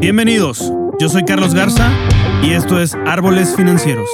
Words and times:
Bienvenidos, 0.00 0.72
yo 1.00 1.08
soy 1.08 1.24
Carlos 1.24 1.54
Garza 1.54 1.90
y 2.40 2.52
esto 2.52 2.80
es 2.80 2.94
Árboles 3.04 3.56
Financieros. 3.56 4.08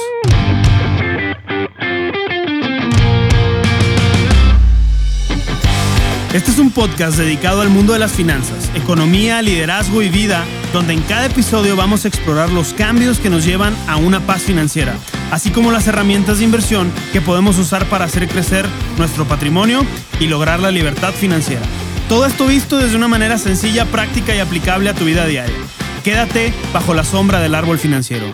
Este 6.33 6.49
es 6.49 6.57
un 6.57 6.71
podcast 6.71 7.19
dedicado 7.19 7.61
al 7.61 7.69
mundo 7.69 7.93
de 7.93 7.99
las 7.99 8.13
finanzas, 8.13 8.71
economía, 8.73 9.43
liderazgo 9.43 10.01
y 10.01 10.09
vida, 10.09 10.43
donde 10.73 10.93
en 10.93 11.01
cada 11.03 11.27
episodio 11.27 11.75
vamos 11.75 12.03
a 12.03 12.07
explorar 12.07 12.49
los 12.49 12.73
cambios 12.73 13.19
que 13.19 13.29
nos 13.29 13.45
llevan 13.45 13.75
a 13.87 13.97
una 13.97 14.21
paz 14.21 14.41
financiera, 14.41 14.95
así 15.29 15.51
como 15.51 15.71
las 15.71 15.87
herramientas 15.87 16.39
de 16.39 16.45
inversión 16.45 16.91
que 17.13 17.21
podemos 17.21 17.59
usar 17.59 17.85
para 17.85 18.05
hacer 18.05 18.27
crecer 18.27 18.65
nuestro 18.97 19.25
patrimonio 19.25 19.85
y 20.19 20.25
lograr 20.25 20.59
la 20.59 20.71
libertad 20.71 21.13
financiera. 21.13 21.61
Todo 22.07 22.27
esto 22.27 22.45
visto 22.45 22.77
desde 22.77 22.95
una 22.95 23.07
manera 23.07 23.39
sencilla, 23.39 23.85
práctica 23.85 24.35
y 24.35 24.39
aplicable 24.39 24.91
a 24.91 24.93
tu 24.93 25.05
vida 25.05 25.25
diaria. 25.25 25.55
Quédate 26.03 26.53
bajo 26.71 26.93
la 26.93 27.03
sombra 27.03 27.39
del 27.39 27.55
árbol 27.55 27.79
financiero. 27.79 28.27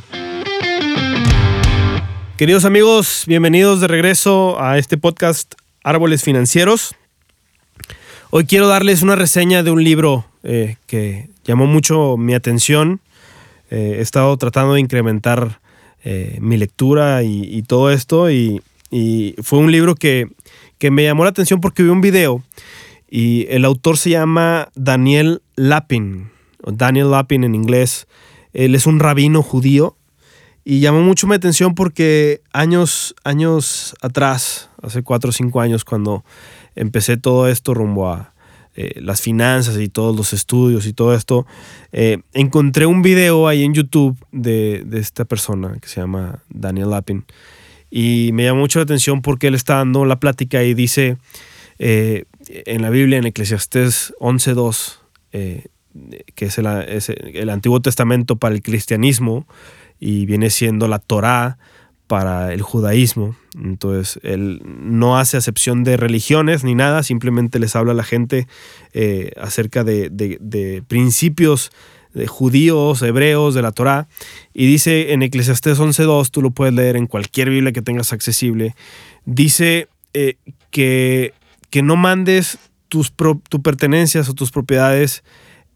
Queridos 2.35 2.65
amigos, 2.65 3.23
bienvenidos 3.27 3.79
de 3.79 3.87
regreso 3.87 4.61
a 4.61 4.77
este 4.77 4.97
podcast 4.97 5.53
Árboles 5.85 6.21
Financieros. 6.21 6.95
Hoy 8.29 8.43
quiero 8.43 8.67
darles 8.67 9.03
una 9.03 9.15
reseña 9.15 9.63
de 9.63 9.71
un 9.71 9.85
libro 9.85 10.25
eh, 10.43 10.75
que 10.85 11.29
llamó 11.45 11.65
mucho 11.65 12.17
mi 12.17 12.33
atención. 12.33 12.99
Eh, 13.69 13.95
he 13.99 14.01
estado 14.01 14.35
tratando 14.35 14.73
de 14.73 14.81
incrementar 14.81 15.61
eh, 16.03 16.39
mi 16.41 16.57
lectura 16.57 17.23
y, 17.23 17.61
todo 17.61 17.89
esto 17.89 18.29
y, 18.29 18.61
fue 19.41 19.59
un 19.59 19.71
libro 19.71 19.95
que, 19.95 20.27
me 20.81 21.05
llamó 21.05 21.23
la 21.23 21.29
atención 21.29 21.61
porque 21.61 21.83
vi 21.83 21.89
un 21.89 22.01
video 22.01 22.43
y 23.11 23.45
el 23.49 23.65
autor 23.65 23.97
se 23.97 24.11
llama 24.11 24.69
Daniel 24.73 25.41
Lapin, 25.57 26.31
o 26.63 26.71
Daniel 26.71 27.11
Lapin 27.11 27.43
en 27.43 27.53
inglés. 27.53 28.07
Él 28.53 28.73
es 28.73 28.87
un 28.87 28.99
rabino 28.99 29.43
judío 29.43 29.97
y 30.63 30.79
llamó 30.79 31.01
mucho 31.01 31.27
mi 31.27 31.35
atención 31.35 31.75
porque 31.75 32.41
años, 32.53 33.13
años 33.25 33.95
atrás, 34.01 34.69
hace 34.81 35.03
cuatro 35.03 35.31
o 35.31 35.33
cinco 35.33 35.59
años, 35.59 35.83
cuando 35.83 36.23
empecé 36.75 37.17
todo 37.17 37.49
esto 37.49 37.73
rumbo 37.73 38.09
a 38.09 38.33
eh, 38.75 39.01
las 39.01 39.19
finanzas 39.19 39.77
y 39.77 39.89
todos 39.89 40.15
los 40.15 40.31
estudios 40.31 40.85
y 40.85 40.93
todo 40.93 41.13
esto, 41.13 41.45
eh, 41.91 42.19
encontré 42.31 42.85
un 42.85 43.01
video 43.01 43.49
ahí 43.49 43.63
en 43.63 43.73
YouTube 43.73 44.17
de, 44.31 44.85
esta 44.93 45.25
persona 45.25 45.77
que 45.81 45.89
se 45.89 45.99
llama 45.99 46.43
Daniel 46.47 46.91
Lapin. 46.91 47.25
Y 47.89 48.29
me 48.31 48.45
llamó 48.45 48.61
mucho 48.61 48.79
la 48.79 48.83
atención 48.83 49.21
porque 49.21 49.47
él 49.47 49.55
está 49.55 49.75
dando 49.75 50.05
la 50.05 50.21
plática 50.21 50.63
y 50.63 50.73
dice 50.73 51.17
eh, 51.77 52.23
en 52.65 52.81
la 52.81 52.89
Biblia, 52.89 53.17
en 53.17 53.25
Eclesiastés 53.25 54.13
11.2, 54.19 54.99
que 55.31 56.45
es 56.45 56.57
el, 56.57 56.67
el 57.35 57.49
Antiguo 57.49 57.81
Testamento 57.81 58.37
para 58.37 58.55
el 58.55 58.61
cristianismo 58.61 59.47
y 59.99 60.25
viene 60.25 60.49
siendo 60.49 60.87
la 60.87 60.99
Torá 60.99 61.57
para 62.11 62.53
el 62.53 62.61
judaísmo. 62.61 63.37
Entonces, 63.55 64.19
él 64.21 64.61
no 64.65 65.17
hace 65.17 65.37
acepción 65.37 65.85
de 65.85 65.95
religiones 65.95 66.65
ni 66.65 66.75
nada, 66.75 67.03
simplemente 67.03 67.57
les 67.57 67.73
habla 67.73 67.93
a 67.93 67.95
la 67.95 68.03
gente 68.03 68.49
eh, 68.91 69.31
acerca 69.39 69.85
de, 69.85 70.83
principios 70.89 71.71
de 72.13 72.27
judíos, 72.27 73.01
hebreos, 73.01 73.53
de 73.55 73.61
la 73.61 73.71
Torá. 73.71 74.09
Y 74.53 74.65
dice 74.65 75.13
en 75.13 75.21
Eclesiastés 75.21 75.79
11.2, 75.79 76.31
tú 76.31 76.41
lo 76.41 76.51
puedes 76.51 76.73
leer 76.73 76.97
en 76.97 77.07
cualquier 77.07 77.49
Biblia 77.49 77.71
que 77.71 77.81
tengas 77.81 78.11
accesible, 78.11 78.75
dice 79.23 79.87
eh, 80.13 80.35
que, 80.69 81.33
que, 81.71 81.81
no 81.81 81.95
mandes 81.95 82.59
tus, 82.87 83.11
tus 83.49 83.61
pertenencias 83.61 84.29
o 84.29 84.33
tus 84.33 84.51
propiedades 84.51 85.23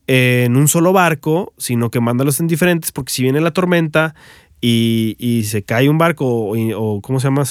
en 0.08 0.56
un 0.56 0.68
solo 0.68 0.94
barco, 0.94 1.54
sino 1.58 1.90
que 1.90 2.00
mándalos 2.00 2.40
en 2.40 2.48
diferentes, 2.48 2.92
porque 2.92 3.12
si 3.12 3.24
viene 3.24 3.42
la 3.42 3.52
tormenta 3.52 4.14
y, 4.62 5.44
se 5.46 5.64
cae 5.64 5.90
un 5.90 5.98
barco 5.98 6.26
o, 6.28 7.02
¿cómo 7.02 7.20
se 7.20 7.28
llama? 7.28 7.44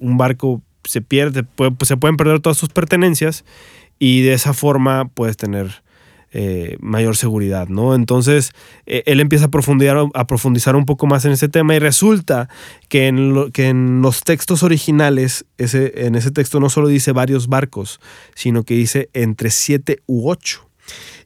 un 0.00 0.16
barco 0.16 0.62
se 0.84 1.00
pierde, 1.00 1.42
pues, 1.42 1.72
se 1.82 1.96
pueden 1.96 2.16
perder 2.16 2.40
todas 2.40 2.56
sus 2.56 2.68
pertenencias 2.70 3.44
y 3.98 4.22
de 4.22 4.34
esa 4.34 4.52
forma 4.52 5.08
puedes 5.08 5.36
tener 5.36 5.82
eh, 6.32 6.76
mayor 6.80 7.16
seguridad, 7.16 7.68
¿no? 7.68 7.94
Entonces 7.94 8.50
eh, 8.84 9.02
él 9.06 9.20
empieza 9.20 9.46
a 9.46 9.50
profundizar, 9.50 9.96
a 10.12 10.26
profundizar 10.26 10.76
un 10.76 10.84
poco 10.84 11.06
más 11.06 11.24
en 11.24 11.32
ese 11.32 11.48
tema 11.48 11.74
y 11.74 11.78
resulta 11.78 12.48
que 12.88 13.06
en, 13.06 14.02
los 14.02 14.22
textos 14.22 14.62
originales, 14.62 15.46
ese, 15.56 16.06
en 16.06 16.14
ese 16.14 16.30
texto 16.32 16.60
no 16.60 16.68
solo 16.68 16.88
dice 16.88 17.12
varios 17.12 17.48
barcos, 17.48 18.00
sino 18.34 18.64
que 18.64 18.74
dice 18.74 19.08
entre 19.14 19.50
siete 19.50 20.02
u 20.06 20.28
ocho. 20.28 20.68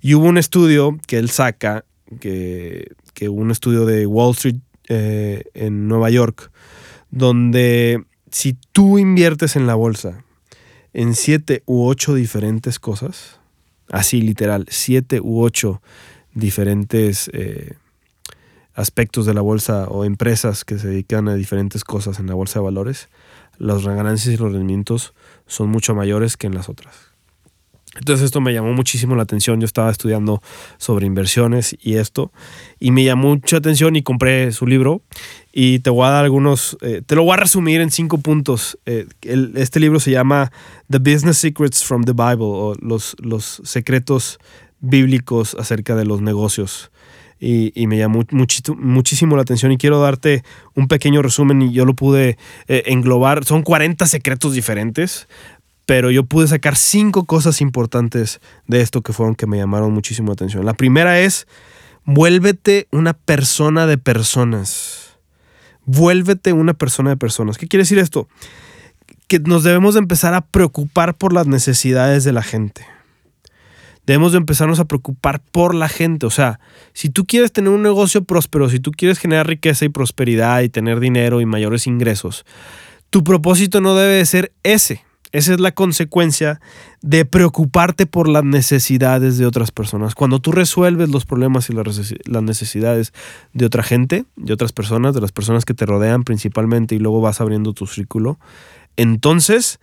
Y 0.01 0.15
hubo 0.15 0.27
un 0.27 0.39
estudio 0.39 0.99
que 1.07 1.19
él 1.19 1.31
saca, 1.31 1.85
que, 2.21 2.93
que 3.15 3.29
un 3.29 3.51
estudio 3.51 3.87
de 3.87 4.07
Wall 4.07 4.33
Street 4.33 4.57
eh, 4.89 5.45
en 5.55 5.89
Nueva 5.89 6.11
York, 6.11 6.51
donde 7.11 8.05
si 8.31 8.57
tú 8.73 8.99
inviertes 8.99 9.57
en 9.57 9.67
la 9.67 9.75
bolsa 9.75 10.25
en 10.93 11.15
siete 11.15 11.63
u 11.67 11.87
ocho 11.87 12.15
diferentes 12.15 12.79
cosas, 12.79 13.40
así 13.91 14.23
literal, 14.23 14.67
siete 14.69 15.21
u 15.21 15.43
ocho 15.43 15.83
diferentes 16.35 17.31
eh, 17.33 17.75
aspectos 18.75 19.27
de 19.27 19.35
la 19.35 19.41
bolsa 19.41 19.87
o 19.89 20.05
empresas 20.05 20.65
que 20.65 20.79
se 20.79 20.89
dedican 20.89 21.29
a 21.29 21.35
diferentes 21.35 21.85
cosas 21.85 22.19
en 22.19 22.27
la 22.27 22.35
bolsa 22.35 22.61
de 22.61 22.65
valores, 22.65 23.09
las 23.59 23.85
ganancias 23.85 24.35
y 24.35 24.39
los 24.39 24.53
rendimientos 24.53 25.13
son 25.47 25.69
mucho 25.69 25.95
mayores 25.95 26.37
que 26.37 26.47
en 26.47 26.55
las 26.55 26.69
otras. 26.69 27.11
Entonces 27.97 28.27
esto 28.27 28.41
me 28.41 28.53
llamó 28.53 28.73
muchísimo 28.73 29.17
la 29.17 29.25
atención. 29.25 29.61
Yo 29.61 29.65
estaba 29.65 29.91
estudiando 29.91 30.41
sobre 30.79 31.07
inversiones 31.07 31.77
y 31.81 31.97
esto. 31.97 32.33
Y 32.79 32.93
me 32.93 33.03
llamó 33.03 33.31
mucha 33.31 33.57
atención 33.57 33.97
y 33.97 34.03
compré 34.03 34.53
su 34.53 34.67
libro. 34.67 35.03
Y 35.53 35.81
te 35.81 35.91
voy 35.91 36.07
a 36.07 36.11
dar 36.11 36.25
algunos, 36.25 36.77
eh, 36.81 37.03
te 37.05 37.17
lo 37.17 37.25
voy 37.25 37.35
a 37.35 37.37
resumir 37.37 37.81
en 37.81 37.91
cinco 37.91 38.19
puntos. 38.19 38.79
Eh, 38.87 39.07
este 39.55 39.81
libro 39.81 39.99
se 39.99 40.13
llama 40.13 40.53
The 40.89 40.99
Business 40.99 41.39
Secrets 41.39 41.85
from 41.85 42.05
the 42.05 42.13
Bible 42.13 42.47
o 42.47 42.75
los, 42.81 43.17
los 43.21 43.61
secretos 43.65 44.39
bíblicos 44.81 45.57
acerca 45.59 45.97
de 45.97 46.05
los 46.05 46.21
negocios. 46.21 46.91
Y, 47.43 47.87
me 47.87 47.97
llamó 47.97 48.23
muchísimo 48.31 49.35
la 49.35 49.43
atención 49.43 49.73
y 49.73 49.79
quiero 49.79 49.99
darte 49.99 50.45
un 50.75 50.89
pequeño 50.89 51.23
resumen 51.23 51.63
y 51.63 51.73
yo 51.73 51.87
lo 51.87 51.95
pude 51.95 52.37
eh, 52.69 52.83
englobar. 52.87 53.47
Son 53.47 53.63
40 53.63 54.05
secretos 54.05 54.53
diferentes, 54.53 55.27
pero 55.87 56.11
yo 56.11 56.25
pude 56.25 56.49
sacar 56.49 56.77
cinco 56.77 57.25
cosas 57.25 57.63
importantes 57.63 58.43
de 58.67 58.83
esto 58.83 59.01
que 59.01 59.15
fueron 59.15 59.35
que 59.35 59.47
me 59.47 59.57
llamaron 59.57 59.91
muchísimo 59.91 60.29
la 60.29 60.35
atención. 60.35 60.67
La 60.67 60.75
primera 60.75 61.19
es, 61.19 61.47
vuélvete 62.05 62.89
una 62.93 63.15
persona 63.15 63.87
de 63.87 63.97
personas. 63.97 65.10
Vuélvete 65.85 66.53
una 66.53 66.75
persona 66.75 67.11
de 67.11 67.17
personas. 67.17 67.59
¿Qué 67.59 67.67
quiere 67.67 67.83
decir 67.83 67.99
esto? 67.99 68.29
Que 69.29 69.39
nos 69.39 69.63
debemos 69.63 69.95
de 69.95 70.01
empezar 70.01 70.35
a 70.35 70.43
preocupar 70.43 71.17
por 71.17 71.33
las 71.33 71.47
necesidades 71.47 72.25
de 72.25 72.33
la 72.33 72.43
gente. 72.43 72.87
Debemos 74.07 74.33
de 74.33 74.39
empezarnos 74.39 74.81
a 74.81 74.87
preocupar 74.87 75.41
por 75.41 75.75
la 75.75 75.89
gente. 75.89 76.27
O 76.27 76.31
sea, 76.31 76.59
si 76.93 77.11
tú 77.11 77.27
quieres 77.27 77.53
tener 77.53 77.71
un 77.71 77.83
negocio 77.83 78.25
próspero, 78.25 78.69
si 78.69 78.81
tú 78.81 78.91
quieres 78.91 79.19
generar 79.19 79.47
riqueza 79.47 79.85
y 79.85 79.89
prosperidad 79.89 80.63
y 80.63 80.69
tener 80.69 81.01
dinero 81.01 81.41
y 81.41 81.47
mayores 81.47 81.87
ingresos, 81.87 82.45
tu 83.11 83.23
propósito 83.23 83.81
no 83.81 83.95
debe 83.95 84.15
de 84.15 84.27
ser 84.27 84.53
ese. 84.63 85.05
Esa 85.33 85.55
es 85.55 85.61
la 85.61 85.73
consecuencia 85.73 86.61
de 87.03 87.25
preocuparte 87.25 88.07
por 88.07 88.29
las 88.29 88.43
necesidades 88.43 89.39
de 89.39 89.47
otras 89.47 89.71
personas. 89.71 90.15
Cuando 90.15 90.41
tú 90.41 90.51
resuelves 90.51 91.09
los 91.09 91.25
problemas 91.25 91.71
y 91.71 91.73
las 91.73 92.43
necesidades 92.43 93.13
de 93.53 93.65
otra 93.65 93.83
gente, 93.83 94.25
de 94.37 94.53
otras 94.53 94.73
personas, 94.73 95.15
de 95.15 95.21
las 95.21 95.31
personas 95.31 95.65
que 95.65 95.75
te 95.75 95.87
rodean 95.87 96.25
principalmente 96.25 96.97
y 96.97 96.99
luego 96.99 97.21
vas 97.21 97.41
abriendo 97.41 97.73
tu 97.75 97.87
círculo, 97.87 98.41
entonces 98.97 99.79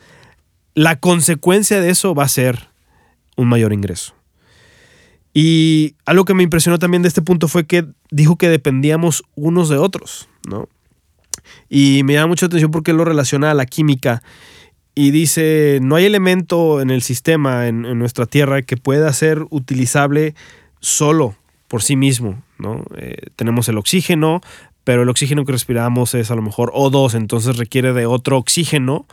la 0.73 0.99
consecuencia 0.99 1.79
de 1.79 1.89
eso 1.89 2.13
va 2.13 2.23
a 2.23 2.29
ser 2.29 2.69
un 3.37 3.47
mayor 3.47 3.71
ingreso. 3.71 4.13
Y 5.33 5.95
algo 6.05 6.25
que 6.25 6.33
me 6.33 6.43
impresionó 6.43 6.79
también 6.79 7.03
de 7.03 7.07
este 7.07 7.21
punto 7.21 7.47
fue 7.47 7.65
que 7.65 7.85
dijo 8.11 8.37
que 8.37 8.49
dependíamos 8.49 9.23
unos 9.35 9.69
de 9.69 9.77
otros, 9.77 10.27
¿no? 10.49 10.67
Y 11.69 12.01
me 12.03 12.13
llama 12.13 12.27
mucha 12.27 12.47
atención 12.47 12.71
porque 12.71 12.91
lo 12.91 13.05
relaciona 13.05 13.51
a 13.51 13.53
la 13.53 13.65
química 13.65 14.23
y 14.97 15.11
dice, 15.11 15.77
no 15.83 15.95
hay 15.95 16.05
elemento 16.05 16.81
en 16.81 16.89
el 16.89 17.03
sistema, 17.03 17.67
en, 17.67 17.83
nuestra 17.99 18.25
Tierra, 18.25 18.63
que 18.63 18.77
pueda 18.77 19.13
ser 19.13 19.45
utilizable 19.51 20.33
solo 20.79 21.35
por 21.67 21.83
sí 21.83 21.95
mismo. 21.95 22.41
¿no? 22.57 22.83
Eh, 22.97 23.27
tenemos 23.35 23.69
el 23.69 23.77
oxígeno, 23.77 24.41
pero 24.83 25.03
el 25.03 25.09
oxígeno 25.09 25.45
que 25.45 25.51
respiramos 25.51 26.15
es 26.15 26.31
a 26.31 26.35
lo 26.35 26.41
mejor 26.41 26.71
O2, 26.73 27.13
entonces 27.13 27.57
requiere 27.57 27.93
de 27.93 28.07
otro 28.07 28.39
oxígeno 28.39 29.05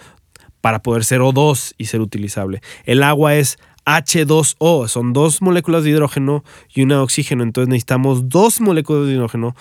para 0.63 0.81
poder 0.81 1.05
ser 1.05 1.21
O2 1.21 1.75
y 1.77 1.85
ser 1.85 2.01
utilizable. 2.01 2.63
El 2.87 3.03
agua 3.03 3.35
es 3.35 3.59
H2O, 3.85 4.89
son 4.89 5.13
dos 5.13 5.43
moléculas 5.43 5.85
de 5.85 5.91
hidrógeno 5.91 6.45
y 6.75 6.81
una 6.81 6.95
de 6.95 7.01
oxígeno, 7.03 7.43
entonces 7.43 7.69
necesitamos 7.69 8.31
dos 8.31 8.63
moléculas 8.63 9.07
de 9.07 9.13
hidrógeno 9.13 9.55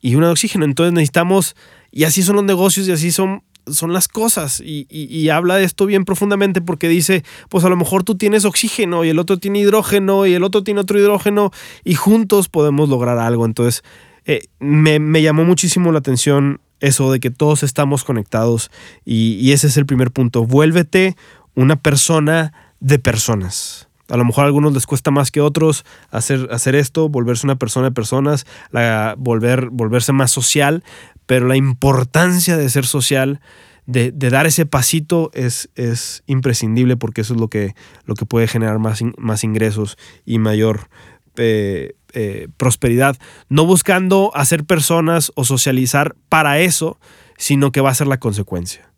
y 0.00 0.16
una 0.16 0.26
de 0.26 0.32
oxígeno, 0.32 0.64
entonces 0.64 0.92
necesitamos 0.94 1.54
y 1.92 2.02
así 2.02 2.24
son 2.24 2.34
los 2.34 2.44
negocios 2.44 2.88
y 2.88 2.92
así 2.92 3.12
son 3.12 3.44
son 3.66 3.92
las 3.92 4.08
cosas 4.08 4.62
y, 4.64 5.28
habla 5.30 5.56
de 5.56 5.64
esto 5.64 5.86
bien 5.86 6.04
profundamente 6.04 6.60
porque 6.60 6.88
dice, 6.88 7.24
pues 7.48 7.64
a 7.64 7.68
lo 7.68 7.76
mejor 7.76 8.04
tú 8.04 8.16
tienes 8.16 8.44
oxígeno 8.44 9.04
y 9.04 9.10
el 9.10 9.18
otro 9.18 9.38
tiene 9.38 9.60
hidrógeno 9.60 10.26
y 10.26 10.34
el 10.34 10.42
otro 10.42 10.64
tiene 10.64 10.80
otro 10.80 10.98
hidrógeno 10.98 11.50
y 11.84 11.94
juntos 11.94 12.48
podemos 12.48 12.88
lograr 12.88 13.18
algo. 13.18 13.44
Entonces, 13.44 13.84
eh, 14.24 14.48
me, 14.58 15.22
llamó 15.22 15.44
muchísimo 15.44 15.92
la 15.92 15.98
atención 15.98 16.60
eso 16.80 17.12
de 17.12 17.20
que 17.20 17.30
todos 17.30 17.62
estamos 17.62 18.04
conectados 18.04 18.70
y, 19.04 19.34
y 19.34 19.52
ese 19.52 19.68
es 19.68 19.76
el 19.76 19.86
primer 19.86 20.10
punto. 20.10 20.44
Vuélvete 20.44 21.16
una 21.54 21.76
persona 21.76 22.52
de 22.80 22.98
personas. 22.98 23.90
A 24.10 24.16
lo 24.16 24.24
mejor 24.24 24.44
a 24.44 24.46
algunos 24.48 24.74
les 24.74 24.86
cuesta 24.86 25.10
más 25.10 25.30
que 25.30 25.40
otros 25.40 25.84
hacer, 26.10 26.48
hacer 26.50 26.74
esto, 26.74 27.08
volverse 27.08 27.46
una 27.46 27.56
persona 27.56 27.86
de 27.86 27.92
personas, 27.92 28.44
la, 28.72 29.14
volver, 29.16 29.70
volverse 29.70 30.12
más 30.12 30.32
social, 30.32 30.82
pero 31.30 31.46
la 31.46 31.54
importancia 31.54 32.56
de 32.56 32.68
ser 32.68 32.84
social, 32.84 33.40
de, 33.86 34.10
dar 34.10 34.46
ese 34.46 34.66
pasito 34.66 35.30
es, 35.32 35.70
es, 35.76 36.24
imprescindible 36.26 36.96
porque 36.96 37.20
eso 37.20 37.34
es 37.34 37.40
lo 37.40 37.46
que, 37.46 37.76
lo 38.04 38.16
que 38.16 38.26
puede 38.26 38.48
generar 38.48 38.80
más, 38.80 39.00
más 39.16 39.44
ingresos 39.44 39.96
y 40.26 40.40
mayor 40.40 40.88
eh, 41.36 41.94
eh, 42.14 42.48
prosperidad. 42.56 43.16
No 43.48 43.64
buscando 43.64 44.32
hacer 44.34 44.64
personas 44.64 45.30
o 45.36 45.44
socializar 45.44 46.16
para 46.28 46.58
eso, 46.58 46.98
sino 47.38 47.70
que 47.70 47.80
va 47.80 47.90
a 47.90 47.94
ser 47.94 48.08
la 48.08 48.18
consecuencia. 48.18 48.90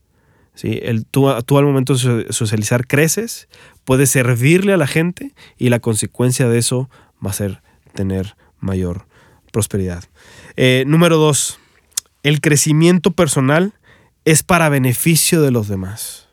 ¿sí? 0.55 0.81
El, 0.81 1.05
tú, 1.05 1.29
tú, 1.45 1.59
al 1.59 1.67
momento 1.67 1.95
de 1.95 2.33
socializar 2.33 2.87
creces, 2.87 3.47
puedes 3.85 4.09
servirle 4.09 4.73
a 4.73 4.79
la 4.79 4.87
gente 4.87 5.35
y 5.59 5.69
la 5.69 5.81
consecuencia 5.81 6.49
de 6.49 6.57
eso 6.57 6.89
va 7.23 7.29
a 7.29 7.35
ser 7.35 7.61
tener 7.93 8.37
mayor 8.59 9.05
prosperidad. 9.53 10.05
Eh, 10.57 10.85
número 10.87 11.19
dos, 11.19 11.59
el 12.23 12.41
crecimiento 12.41 13.13
personal 13.13 13.75
es 14.25 14.43
para 14.43 14.69
beneficio 14.69 15.43
de 15.43 15.51
los 15.51 15.69
demás. 15.69 16.29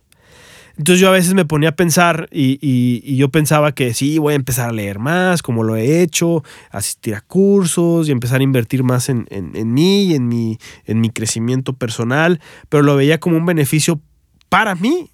Entonces 0.78 1.02
yo 1.02 1.10
a 1.10 1.12
veces 1.12 1.34
me 1.34 1.44
ponía 1.44 1.70
a 1.70 1.76
pensar 1.76 2.30
y, 2.32 3.18
yo 3.18 3.28
pensaba 3.28 3.74
que 3.74 3.94
sí, 3.94 4.18
voy 4.18 4.32
a 4.32 4.38
empezar 4.38 4.70
a 4.70 4.72
leer 4.72 4.98
más, 4.98 5.42
como 5.42 5.64
lo 5.64 5.76
he 5.76 6.02
hecho, 6.02 6.42
asistir 6.72 7.16
a 7.16 7.22
cursos 7.22 8.08
y 8.08 8.14
empezar 8.14 8.40
a 8.40 8.44
invertir 8.44 8.84
más 8.84 9.10
en, 9.10 9.28
mí 9.74 10.06
y 10.06 10.16
en 10.16 10.30
mi, 10.30 10.58
en 10.86 11.02
mi 11.02 11.10
crecimiento 11.10 11.74
personal, 11.74 12.40
pero 12.70 12.82
lo 12.84 12.96
veía 12.96 13.20
como 13.20 13.36
un 13.36 13.46
beneficio 13.46 14.00
para 14.48 14.74
mí. 14.76 15.10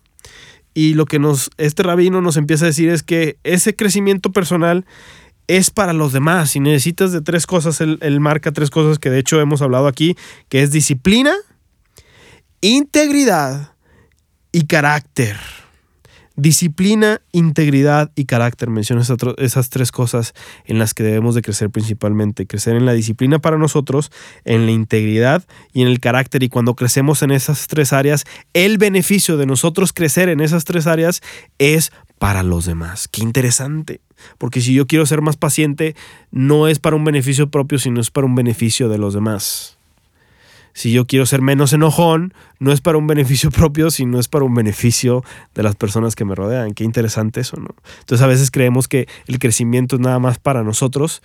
Y 0.75 0.94
lo 0.94 1.06
que 1.06 1.18
nos, 1.18 1.50
este 1.57 1.81
rabino 1.81 2.21
nos 2.21 2.38
empieza 2.38 2.66
a 2.66 2.68
decir 2.68 2.89
es 2.89 3.01
que 3.01 3.38
ese 3.44 3.75
crecimiento 3.75 4.31
personal 4.31 4.86
es 5.47 5.71
para 5.71 5.94
los 5.94 6.13
demás. 6.13 6.51
Si 6.51 6.59
necesitas 6.59 7.12
de 7.12 7.21
tres 7.21 7.45
cosas, 7.45 7.81
él, 7.81 8.19
marca 8.19 8.51
tres 8.51 8.69
cosas 8.69 9.00
que 9.00 9.09
de 9.09 9.19
hecho 9.19 9.39
hemos 9.39 9.62
hablado 9.62 9.88
aquí, 9.88 10.15
que 10.50 10.62
es 10.62 10.71
disciplina, 10.71 11.33
integridad 12.62 13.74
y 14.51 14.65
carácter. 14.65 15.38
Disciplina, 16.38 17.22
integridad 17.32 18.12
y 18.16 18.26
carácter. 18.26 18.70
Menciono 18.70 19.02
esas 19.38 19.70
tres 19.70 19.92
cosas 19.92 20.34
en 20.66 20.80
las 20.80 20.94
que 20.94 21.04
debemos 21.04 21.34
de 21.34 21.42
crecer 21.42 21.70
principalmente. 21.70 22.46
Crecer 22.46 22.76
en 22.76 22.86
la 22.86 22.94
disciplina 22.94 23.40
para 23.40 23.58
nosotros, 23.58 24.12
en 24.44 24.66
la 24.66 24.72
integridad 24.72 25.44
y 25.72 25.82
en 25.82 25.88
el 25.88 26.00
carácter. 26.00 26.44
Y 26.44 26.50
cuando 26.50 26.76
crecemos 26.76 27.22
en 27.24 27.32
esas 27.32 27.68
tres 27.68 27.94
áreas, 27.94 28.26
el 28.54 28.78
beneficio 28.78 29.38
de 29.38 29.46
nosotros 29.46 29.94
crecer 29.94 30.28
en 30.28 30.42
esas 30.42 30.66
tres 30.66 30.88
áreas 30.88 31.22
es 31.58 31.92
para 32.20 32.44
los 32.44 32.66
demás. 32.66 33.08
Qué 33.08 33.22
interesante. 33.22 34.02
Porque 34.38 34.60
si 34.60 34.74
yo 34.74 34.88
quiero 34.88 35.06
ser 35.06 35.22
más 35.22 35.38
paciente, 35.38 35.96
no 36.31 36.68
es 36.68 36.80
para 36.80 36.96
un 36.96 37.06
beneficio 37.06 37.50
propio, 37.50 37.80
sino 37.80 38.02
es 38.02 38.12
para 38.12 38.28
un 38.28 38.36
beneficio 38.36 38.90
de 38.90 38.98
los 38.98 39.14
demás 39.14 39.75
si 40.75 40.92
yo 40.92 41.06
quiero 41.07 41.25
ser 41.25 41.42
menos 41.42 41.72
enojón, 41.72 42.33
no 42.60 42.74
es 42.74 42.81
para 42.81 42.98
un 42.98 43.07
beneficio 43.07 43.50
propio, 43.60 43.89
sino 43.89 44.19
es 44.19 44.27
para 44.27 44.44
un 44.44 44.54
beneficio 44.54 45.24
de 45.56 45.63
las 45.63 45.75
personas 45.75 46.16
que 46.16 46.25
me 46.25 46.36
rodean. 46.36 46.74
Qué 46.74 46.83
interesante 46.83 47.39
eso, 47.39 47.57
¿no? 47.57 47.69
Entonces 48.01 48.24
a 48.24 48.27
veces 48.27 48.51
creemos 48.51 48.89
que 48.89 49.07
el 49.25 49.39
crecimiento 49.39 49.95
es 49.95 50.01
nada 50.01 50.19
más 50.19 50.38
para 50.38 50.63
nosotros, 50.63 51.24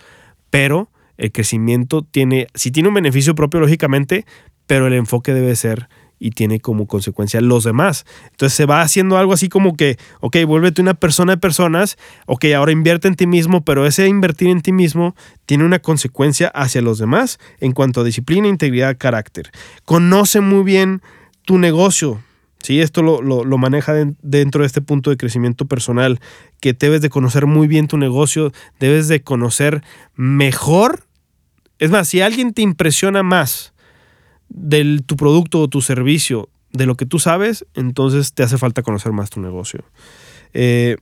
pero 0.49 0.89
el 1.17 1.33
crecimiento 1.33 2.01
tiene, 2.01 2.47
si 2.55 2.71
tiene 2.71 2.89
un 2.89 2.95
beneficio 2.95 3.35
propio, 3.35 3.59
lógicamente, 3.59 4.25
pero 4.67 4.87
el 4.87 4.93
enfoque 4.93 5.33
debe 5.33 5.55
ser 5.57 5.89
y 6.21 6.29
tiene 6.29 6.59
como 6.59 6.85
consecuencia 6.85 7.41
los 7.41 7.63
demás. 7.63 8.05
Entonces 8.29 8.55
se 8.55 8.67
va 8.67 8.81
haciendo 8.81 9.17
algo 9.17 9.33
así 9.33 9.49
como 9.49 9.75
que, 9.75 9.97
ok, 10.19 10.37
vuélvete 10.45 10.79
una 10.79 10.93
persona 10.93 11.33
de 11.33 11.37
personas, 11.39 11.97
ok, 12.27 12.45
ahora 12.55 12.71
invierte 12.71 13.07
en 13.07 13.15
ti 13.15 13.25
mismo, 13.25 13.65
pero 13.65 13.87
ese 13.87 14.07
invertir 14.07 14.49
en 14.49 14.61
ti 14.61 14.71
mismo 14.71 15.15
tiene 15.47 15.65
una 15.65 15.79
consecuencia 15.79 16.49
hacia 16.49 16.83
los 16.83 16.99
demás 16.99 17.39
en 17.59 17.71
cuanto 17.71 18.01
a 18.01 18.03
disciplina, 18.03 18.47
integridad, 18.47 18.97
carácter. 18.99 19.49
Conoce 19.83 20.41
muy 20.41 20.63
bien 20.63 21.01
tu 21.43 21.57
negocio. 21.57 22.21
Sí, 22.61 22.79
esto 22.79 23.01
lo, 23.01 23.23
lo, 23.23 23.57
maneja 23.57 23.95
dentro 24.21 24.61
de 24.61 24.67
este 24.67 24.81
punto 24.81 25.09
de 25.09 25.17
crecimiento 25.17 25.65
personal, 25.65 26.19
que 26.59 26.73
debes 26.73 27.01
de 27.01 27.09
conocer 27.09 27.47
muy 27.47 27.65
bien 27.67 27.87
tu 27.87 27.97
negocio, 27.97 28.51
debes 28.79 29.07
de 29.07 29.23
conocer 29.23 29.81
mejor. 30.13 31.05
Es 31.79 31.89
más, 31.89 32.07
si 32.09 32.21
alguien 32.21 32.53
te 32.53 32.61
impresiona 32.61 33.23
más 33.23 33.73
de 34.53 35.01
tu 35.05 35.15
producto 35.15 35.61
o 35.61 35.67
tu 35.67 35.81
servicio, 35.81 36.49
de 36.71 36.85
lo 36.85 36.95
que 36.95 37.05
tú 37.05 37.19
sabes, 37.19 37.65
entonces 37.73 38.33
te 38.33 38.43
hace 38.43 38.57
falta 38.57 38.81
conocer 38.83 39.11
más 39.11 39.29
tu 39.29 39.39
negocio. 39.41 39.83
Eh, 40.53 40.97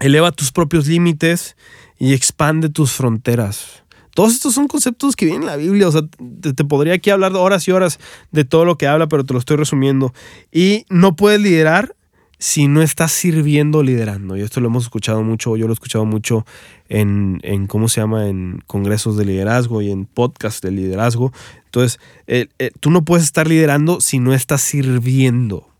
eleva 0.00 0.32
tus 0.32 0.52
propios 0.52 0.86
límites 0.86 1.56
y 1.98 2.12
expande 2.12 2.68
tus 2.68 2.92
fronteras. 2.92 3.82
Todos 4.14 4.32
estos 4.32 4.54
son 4.54 4.68
conceptos 4.68 5.16
que 5.16 5.26
vienen 5.26 5.42
en 5.42 5.48
la 5.48 5.56
Biblia. 5.56 5.88
O 5.88 5.92
sea, 5.92 6.02
te, 6.40 6.64
podría 6.64 6.94
aquí 6.94 7.10
hablar 7.10 7.34
horas 7.34 7.66
y 7.66 7.72
horas 7.72 7.98
de 8.30 8.44
todo 8.44 8.64
lo 8.64 8.78
que 8.78 8.86
habla, 8.86 9.08
pero 9.08 9.24
te 9.24 9.32
lo 9.32 9.40
estoy 9.40 9.56
resumiendo. 9.56 10.14
Y 10.52 10.86
no 10.88 11.16
puedes 11.16 11.40
liderar 11.40 11.96
si 12.44 12.68
no 12.68 12.82
estás 12.82 13.10
sirviendo 13.10 13.82
liderando. 13.82 14.36
Y 14.36 14.42
esto 14.42 14.60
lo 14.60 14.66
hemos 14.66 14.82
escuchado 14.82 15.22
mucho, 15.22 15.56
yo 15.56 15.64
lo 15.64 15.72
he 15.72 15.80
escuchado 15.80 16.04
mucho 16.04 16.44
en, 16.90 17.40
en 17.42 17.66
¿cómo 17.66 17.88
se 17.88 18.02
llama? 18.02 18.28
En 18.28 18.62
congresos 18.66 19.16
de 19.16 19.24
liderazgo 19.24 19.80
y 19.80 19.90
en 19.90 20.04
podcasts 20.04 20.60
de 20.60 20.70
liderazgo. 20.70 21.32
Entonces, 21.64 21.98
eh, 22.26 22.48
tú 22.80 22.90
no 22.90 23.02
puedes 23.02 23.24
estar 23.24 23.48
liderando 23.48 24.02
si 24.02 24.18
no 24.18 24.34
estás 24.34 24.60
sirviendo. 24.60 25.70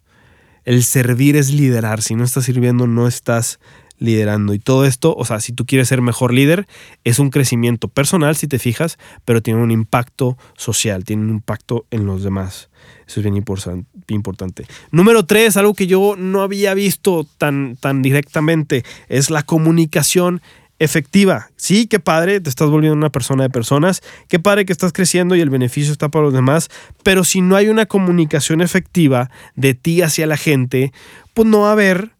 El 0.64 0.84
servir 0.84 1.36
es 1.36 1.52
liderar. 1.52 2.00
Si 2.00 2.14
no 2.14 2.24
estás 2.24 2.46
sirviendo, 2.46 2.86
no 2.86 3.08
estás 3.08 3.60
liderando. 3.98 4.54
Y 4.54 4.58
todo 4.58 4.84
esto, 4.84 5.14
o 5.16 5.24
sea, 5.24 5.40
si 5.40 5.52
tú 5.52 5.66
quieres 5.66 5.88
ser 5.88 6.02
mejor 6.02 6.32
líder, 6.32 6.66
es 7.04 7.18
un 7.18 7.30
crecimiento 7.30 7.88
personal, 7.88 8.36
si 8.36 8.48
te 8.48 8.58
fijas, 8.58 8.98
pero 9.24 9.42
tiene 9.42 9.62
un 9.62 9.70
impacto 9.70 10.36
social, 10.56 11.04
tiene 11.04 11.22
un 11.24 11.30
impacto 11.30 11.86
en 11.90 12.06
los 12.06 12.22
demás. 12.22 12.70
Eso 13.06 13.20
es 13.20 13.24
bien 13.24 13.36
importante. 14.08 14.66
Número 14.90 15.26
tres, 15.26 15.56
algo 15.56 15.74
que 15.74 15.86
yo 15.86 16.16
no 16.16 16.42
había 16.42 16.74
visto 16.74 17.26
tan, 17.38 17.76
tan 17.76 18.02
directamente, 18.02 18.84
es 19.08 19.30
la 19.30 19.42
comunicación 19.42 20.40
efectiva. 20.78 21.50
Sí, 21.56 21.86
qué 21.86 22.00
padre, 22.00 22.40
te 22.40 22.50
estás 22.50 22.68
volviendo 22.68 22.96
una 22.96 23.10
persona 23.10 23.44
de 23.44 23.50
personas, 23.50 24.02
qué 24.28 24.38
padre 24.38 24.64
que 24.64 24.72
estás 24.72 24.92
creciendo 24.92 25.36
y 25.36 25.40
el 25.40 25.50
beneficio 25.50 25.92
está 25.92 26.08
para 26.08 26.24
los 26.24 26.34
demás, 26.34 26.68
pero 27.02 27.24
si 27.24 27.40
no 27.40 27.56
hay 27.56 27.68
una 27.68 27.86
comunicación 27.86 28.60
efectiva 28.60 29.30
de 29.54 29.74
ti 29.74 30.02
hacia 30.02 30.26
la 30.26 30.36
gente, 30.36 30.92
pues 31.32 31.48
no 31.48 31.60
va 31.60 31.68
a 31.70 31.72
haber 31.72 32.12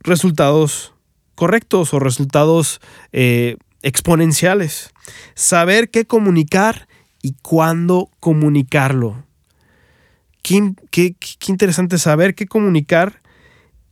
resultados 0.00 0.94
correctos 1.40 1.94
o 1.94 1.98
resultados 1.98 2.82
eh, 3.12 3.56
exponenciales. 3.80 4.92
Saber 5.34 5.88
qué 5.88 6.04
comunicar 6.04 6.86
y 7.22 7.32
cuándo 7.40 8.10
comunicarlo. 8.20 9.24
Qué, 10.42 10.74
interesante 11.48 11.96
saber 11.96 12.34
qué 12.34 12.46
comunicar 12.46 13.22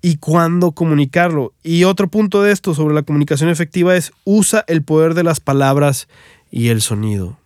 y 0.02 0.16
cuándo 0.16 0.72
comunicarlo. 0.72 1.54
Y 1.62 1.84
otro 1.84 2.08
punto 2.08 2.42
de 2.42 2.52
esto 2.52 2.74
sobre 2.74 2.94
la 2.94 3.02
comunicación 3.02 3.48
efectiva 3.48 3.96
es 3.96 4.12
usa 4.24 4.62
el 4.68 4.82
poder 4.82 5.14
de 5.14 5.24
las 5.24 5.40
palabras 5.40 6.06
y 6.50 6.68
el 6.68 6.82
sonido. 6.82 7.38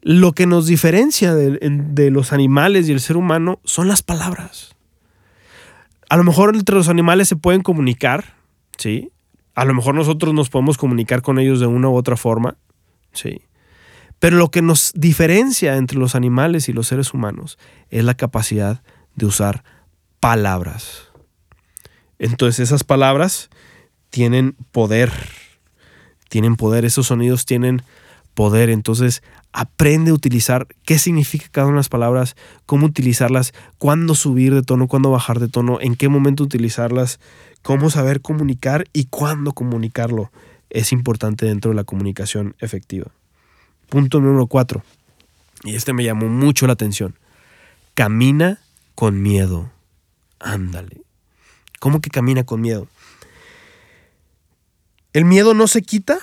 Lo 0.00 0.30
que 0.30 0.46
nos 0.46 0.66
diferencia 0.66 1.34
de, 1.34 1.58
de 1.60 2.10
los 2.12 2.32
animales 2.32 2.88
y 2.88 2.92
el 2.92 3.00
ser 3.00 3.16
humano 3.16 3.58
son 3.64 3.88
las 3.88 4.04
palabras. 4.04 4.76
A 6.08 6.16
lo 6.16 6.22
mejor 6.22 6.54
entre 6.54 6.76
los 6.76 6.88
animales 6.88 7.26
se 7.26 7.34
pueden 7.34 7.62
comunicar, 7.62 8.35
¿sí? 8.78 9.10
A 9.54 9.64
lo 9.64 9.74
mejor 9.74 9.94
nosotros 9.94 10.34
nos 10.34 10.50
podemos 10.50 10.78
comunicar 10.78 11.22
con 11.22 11.38
ellos 11.38 11.60
de 11.60 11.66
una 11.66 11.88
u 11.88 11.96
otra 11.96 12.16
forma, 12.16 12.56
¿sí? 13.12 13.42
Pero 14.18 14.38
lo 14.38 14.50
que 14.50 14.62
nos 14.62 14.92
diferencia 14.94 15.76
entre 15.76 15.98
los 15.98 16.14
animales 16.14 16.68
y 16.68 16.72
los 16.72 16.88
seres 16.88 17.12
humanos 17.12 17.58
es 17.90 18.04
la 18.04 18.14
capacidad 18.14 18.82
de 19.14 19.26
usar 19.26 19.64
palabras. 20.20 21.08
Entonces 22.18 22.60
esas 22.60 22.84
palabras 22.84 23.50
tienen 24.10 24.56
poder, 24.72 25.12
tienen 26.28 26.56
poder, 26.56 26.84
esos 26.84 27.08
sonidos 27.08 27.44
tienen 27.44 27.82
poder. 28.34 28.70
Entonces 28.70 29.22
aprende 29.52 30.10
a 30.10 30.14
utilizar 30.14 30.66
qué 30.84 30.98
significa 30.98 31.48
cada 31.50 31.66
una 31.66 31.76
de 31.76 31.80
las 31.80 31.88
palabras, 31.88 32.36
cómo 32.66 32.86
utilizarlas, 32.86 33.52
cuándo 33.78 34.14
subir 34.14 34.54
de 34.54 34.62
tono, 34.62 34.88
cuándo 34.88 35.10
bajar 35.10 35.40
de 35.40 35.48
tono, 35.48 35.78
en 35.80 35.96
qué 35.96 36.08
momento 36.08 36.44
utilizarlas, 36.44 37.20
cómo 37.66 37.90
saber 37.90 38.20
comunicar 38.20 38.86
y 38.92 39.06
cuándo 39.06 39.50
comunicarlo. 39.50 40.30
Es 40.70 40.92
importante 40.92 41.46
dentro 41.46 41.72
de 41.72 41.74
la 41.74 41.82
comunicación 41.82 42.54
efectiva. 42.60 43.10
Punto 43.88 44.20
número 44.20 44.46
cuatro. 44.46 44.84
Y 45.64 45.74
este 45.74 45.92
me 45.92 46.04
llamó 46.04 46.28
mucho 46.28 46.68
la 46.68 46.74
atención. 46.74 47.16
Camina 47.94 48.60
con 48.94 49.20
miedo. 49.20 49.72
Ándale. 50.38 51.02
¿Cómo 51.80 52.00
que 52.00 52.08
camina 52.08 52.44
con 52.44 52.60
miedo? 52.60 52.86
El 55.12 55.24
miedo 55.24 55.52
no 55.52 55.66
se 55.66 55.82
quita 55.82 56.20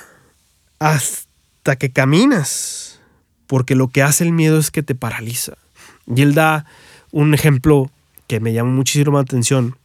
hasta 0.79 1.75
que 1.75 1.91
caminas, 1.91 3.01
porque 3.47 3.75
lo 3.75 3.89
que 3.89 4.01
hace 4.01 4.23
el 4.23 4.31
miedo 4.31 4.59
es 4.59 4.71
que 4.71 4.81
te 4.81 4.95
paraliza. 4.95 5.57
Y 6.07 6.21
él 6.21 6.35
da 6.35 6.65
un 7.12 7.33
ejemplo 7.33 7.91
que 8.27 8.39
me 8.39 8.53
llama 8.53 8.71
muchísimo 8.71 9.17
la 9.17 9.23
atención, 9.23 9.75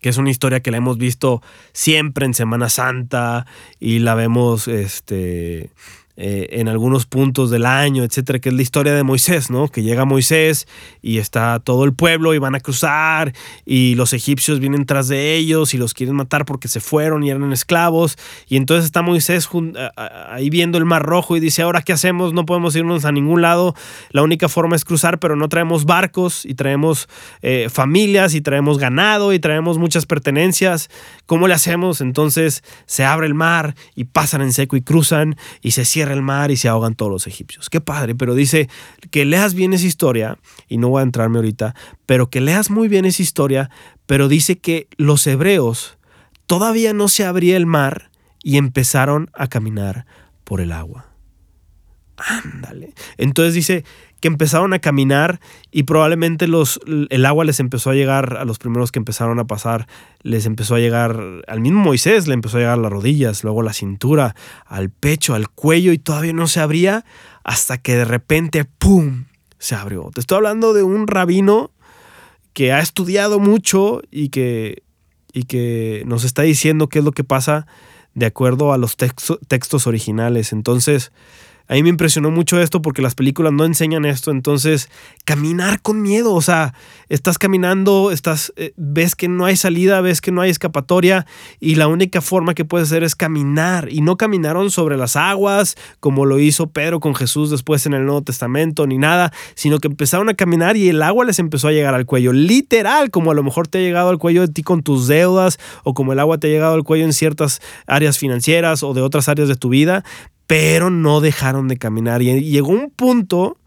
que 0.00 0.08
es 0.08 0.16
una 0.18 0.30
historia 0.30 0.60
que 0.60 0.70
la 0.70 0.78
hemos 0.78 0.98
visto 0.98 1.42
siempre 1.72 2.26
en 2.26 2.34
Semana 2.34 2.68
Santa 2.68 3.46
y 3.80 4.00
la 4.00 4.14
vemos 4.14 4.68
este, 4.68 5.70
eh, 6.18 6.48
en 6.52 6.68
algunos 6.68 7.04
puntos 7.04 7.50
del 7.50 7.66
año, 7.66 8.02
etcétera, 8.02 8.38
que 8.38 8.48
es 8.48 8.54
la 8.54 8.62
historia 8.62 8.94
de 8.94 9.02
Moisés, 9.02 9.50
¿no? 9.50 9.68
Que 9.68 9.82
llega 9.82 10.06
Moisés 10.06 10.66
y 11.02 11.18
está 11.18 11.60
todo 11.60 11.84
el 11.84 11.92
pueblo 11.92 12.32
y 12.32 12.38
van 12.38 12.54
a 12.54 12.60
cruzar 12.60 13.34
y 13.66 13.96
los 13.96 14.14
egipcios 14.14 14.58
vienen 14.58 14.86
tras 14.86 15.08
de 15.08 15.34
ellos 15.34 15.74
y 15.74 15.78
los 15.78 15.92
quieren 15.92 16.16
matar 16.16 16.46
porque 16.46 16.68
se 16.68 16.80
fueron 16.80 17.22
y 17.22 17.30
eran 17.30 17.52
esclavos. 17.52 18.16
Y 18.48 18.56
entonces 18.56 18.86
está 18.86 19.02
Moisés 19.02 19.46
ahí 19.96 20.48
viendo 20.48 20.78
el 20.78 20.86
mar 20.86 21.02
rojo 21.02 21.36
y 21.36 21.40
dice, 21.40 21.60
ahora 21.60 21.82
qué 21.82 21.92
hacemos, 21.92 22.32
no 22.32 22.46
podemos 22.46 22.74
irnos 22.76 23.04
a 23.04 23.12
ningún 23.12 23.42
lado, 23.42 23.74
la 24.10 24.22
única 24.22 24.48
forma 24.48 24.74
es 24.74 24.86
cruzar, 24.86 25.18
pero 25.18 25.36
no 25.36 25.50
traemos 25.50 25.84
barcos 25.84 26.46
y 26.46 26.54
traemos 26.54 27.08
eh, 27.42 27.68
familias 27.70 28.34
y 28.34 28.40
traemos 28.40 28.78
ganado 28.78 29.34
y 29.34 29.38
traemos 29.38 29.76
muchas 29.76 30.06
pertenencias. 30.06 30.88
¿Cómo 31.26 31.46
le 31.46 31.52
hacemos? 31.52 32.00
Entonces 32.00 32.64
se 32.86 33.04
abre 33.04 33.26
el 33.26 33.34
mar 33.34 33.74
y 33.94 34.04
pasan 34.04 34.40
en 34.40 34.54
seco 34.54 34.76
y 34.76 34.82
cruzan 34.82 35.36
y 35.60 35.72
se 35.72 35.84
cierra 35.84 36.05
el 36.12 36.22
mar 36.22 36.50
y 36.50 36.56
se 36.56 36.68
ahogan 36.68 36.94
todos 36.94 37.12
los 37.12 37.26
egipcios. 37.26 37.70
Qué 37.70 37.80
padre, 37.80 38.14
pero 38.14 38.34
dice 38.34 38.68
que 39.10 39.24
leas 39.24 39.54
bien 39.54 39.72
esa 39.72 39.86
historia, 39.86 40.38
y 40.68 40.78
no 40.78 40.88
voy 40.88 41.00
a 41.00 41.04
entrarme 41.04 41.38
ahorita, 41.38 41.74
pero 42.06 42.30
que 42.30 42.40
leas 42.40 42.70
muy 42.70 42.88
bien 42.88 43.04
esa 43.04 43.22
historia, 43.22 43.70
pero 44.06 44.28
dice 44.28 44.58
que 44.58 44.88
los 44.96 45.26
hebreos 45.26 45.98
todavía 46.46 46.92
no 46.92 47.08
se 47.08 47.24
abría 47.24 47.56
el 47.56 47.66
mar 47.66 48.10
y 48.42 48.56
empezaron 48.56 49.30
a 49.34 49.48
caminar 49.48 50.06
por 50.44 50.60
el 50.60 50.72
agua. 50.72 51.06
Ándale. 52.16 52.94
Entonces 53.18 53.54
dice 53.54 53.84
que 54.26 54.32
empezaron 54.32 54.72
a 54.72 54.80
caminar 54.80 55.38
y 55.70 55.84
probablemente 55.84 56.48
los, 56.48 56.80
el 57.10 57.24
agua 57.26 57.44
les 57.44 57.60
empezó 57.60 57.90
a 57.90 57.94
llegar 57.94 58.36
a 58.38 58.44
los 58.44 58.58
primeros 58.58 58.90
que 58.90 58.98
empezaron 58.98 59.38
a 59.38 59.46
pasar, 59.46 59.86
les 60.22 60.46
empezó 60.46 60.74
a 60.74 60.80
llegar, 60.80 61.44
al 61.46 61.60
mismo 61.60 61.80
Moisés 61.80 62.26
le 62.26 62.34
empezó 62.34 62.56
a 62.56 62.60
llegar 62.60 62.78
las 62.78 62.90
rodillas, 62.90 63.44
luego 63.44 63.62
la 63.62 63.72
cintura, 63.72 64.34
al 64.64 64.90
pecho, 64.90 65.36
al 65.36 65.48
cuello 65.48 65.92
y 65.92 65.98
todavía 65.98 66.32
no 66.32 66.48
se 66.48 66.58
abría 66.58 67.04
hasta 67.44 67.78
que 67.78 67.94
de 67.94 68.04
repente, 68.04 68.64
¡pum!, 68.64 69.26
se 69.58 69.76
abrió. 69.76 70.10
Te 70.12 70.18
estoy 70.18 70.38
hablando 70.38 70.74
de 70.74 70.82
un 70.82 71.06
rabino 71.06 71.70
que 72.52 72.72
ha 72.72 72.80
estudiado 72.80 73.38
mucho 73.38 74.02
y 74.10 74.30
que, 74.30 74.82
y 75.32 75.44
que 75.44 76.02
nos 76.04 76.24
está 76.24 76.42
diciendo 76.42 76.88
qué 76.88 76.98
es 76.98 77.04
lo 77.04 77.12
que 77.12 77.22
pasa 77.22 77.68
de 78.14 78.26
acuerdo 78.26 78.72
a 78.72 78.78
los 78.78 78.96
textos 78.96 79.86
originales. 79.86 80.52
Entonces, 80.52 81.12
a 81.68 81.74
mí 81.74 81.82
me 81.82 81.88
impresionó 81.88 82.30
mucho 82.30 82.60
esto 82.60 82.80
porque 82.80 83.02
las 83.02 83.14
películas 83.14 83.52
no 83.52 83.64
enseñan 83.64 84.04
esto. 84.04 84.30
Entonces, 84.30 84.88
caminar 85.24 85.82
con 85.82 86.00
miedo. 86.00 86.32
O 86.34 86.42
sea, 86.42 86.74
estás 87.08 87.38
caminando, 87.38 88.12
estás, 88.12 88.52
eh, 88.56 88.72
ves 88.76 89.16
que 89.16 89.28
no 89.28 89.44
hay 89.44 89.56
salida, 89.56 90.00
ves 90.00 90.20
que 90.20 90.30
no 90.30 90.42
hay 90.42 90.50
escapatoria 90.50 91.26
y 91.58 91.74
la 91.74 91.88
única 91.88 92.20
forma 92.20 92.54
que 92.54 92.64
puedes 92.64 92.88
hacer 92.88 93.02
es 93.02 93.16
caminar. 93.16 93.88
Y 93.90 94.00
no 94.00 94.16
caminaron 94.16 94.70
sobre 94.70 94.96
las 94.96 95.16
aguas 95.16 95.76
como 95.98 96.24
lo 96.24 96.38
hizo 96.38 96.68
Pedro 96.68 97.00
con 97.00 97.14
Jesús 97.14 97.50
después 97.50 97.84
en 97.86 97.94
el 97.94 98.04
Nuevo 98.04 98.22
Testamento 98.22 98.86
ni 98.86 98.98
nada, 98.98 99.32
sino 99.54 99.78
que 99.80 99.88
empezaron 99.88 100.28
a 100.28 100.34
caminar 100.34 100.76
y 100.76 100.88
el 100.88 101.02
agua 101.02 101.24
les 101.24 101.38
empezó 101.40 101.68
a 101.68 101.72
llegar 101.72 101.94
al 101.94 102.06
cuello. 102.06 102.32
Literal, 102.32 103.10
como 103.10 103.32
a 103.32 103.34
lo 103.34 103.42
mejor 103.42 103.66
te 103.66 103.78
ha 103.78 103.80
llegado 103.80 104.10
al 104.10 104.18
cuello 104.18 104.42
de 104.42 104.52
ti 104.52 104.62
con 104.62 104.82
tus 104.82 105.08
deudas 105.08 105.58
o 105.82 105.94
como 105.94 106.12
el 106.12 106.20
agua 106.20 106.38
te 106.38 106.46
ha 106.46 106.50
llegado 106.50 106.74
al 106.74 106.84
cuello 106.84 107.04
en 107.04 107.12
ciertas 107.12 107.60
áreas 107.86 108.18
financieras 108.18 108.82
o 108.84 108.94
de 108.94 109.02
otras 109.02 109.28
áreas 109.28 109.48
de 109.48 109.56
tu 109.56 109.68
vida 109.68 110.04
pero 110.46 110.90
no 110.90 111.20
dejaron 111.20 111.68
de 111.68 111.76
caminar 111.76 112.22
y 112.22 112.40
llegó 112.42 112.68
un 112.68 112.90
punto 112.90 113.58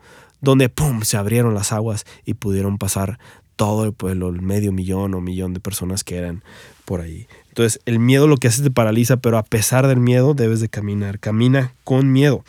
donde 0.42 0.70
¡pum! 0.70 1.02
se 1.02 1.18
abrieron 1.18 1.54
las 1.54 1.72
aguas 1.72 2.06
y 2.26 2.36
pudieron 2.36 2.78
pasar 2.78 3.20
todo 3.56 3.84
el 3.84 3.92
pueblo, 3.92 4.30
el 4.30 4.42
medio 4.42 4.72
millón 4.72 5.14
o 5.14 5.22
millón 5.22 5.54
de 5.54 5.60
personas 5.60 6.06
que 6.06 6.18
eran 6.18 6.44
por 6.86 7.02
ahí. 7.02 7.28
Entonces, 7.50 7.82
el 7.86 8.00
miedo 8.00 8.26
lo 8.26 8.38
que 8.38 8.48
hace 8.48 8.62
es 8.62 8.64
te 8.64 8.72
paraliza, 8.72 9.18
pero 9.18 9.38
a 9.38 9.44
pesar 9.44 9.86
del 9.88 10.00
miedo 10.00 10.34
debes 10.34 10.62
de 10.62 10.70
caminar. 10.70 11.20
Camina 11.20 11.74
con 11.84 12.12
miedo. 12.12 12.46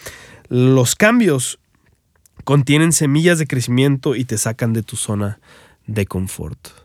Los 0.48 0.94
cambios 0.94 1.58
contienen 2.44 2.92
semillas 2.92 3.40
de 3.40 3.48
crecimiento 3.48 4.14
y 4.14 4.24
te 4.24 4.38
sacan 4.38 4.72
de 4.72 4.84
tu 4.84 4.94
zona 4.94 5.40
de 5.88 6.06
confort 6.06 6.79